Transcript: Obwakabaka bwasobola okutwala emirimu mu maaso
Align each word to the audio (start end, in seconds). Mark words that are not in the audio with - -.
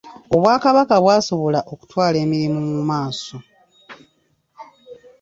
Obwakabaka 0.35 0.95
bwasobola 1.03 1.59
okutwala 1.73 2.17
emirimu 2.25 2.59
mu 2.71 2.81
maaso 2.89 3.37